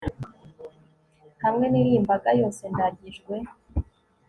[1.43, 3.35] hamwe n'iyi mbaga yose ndagijwe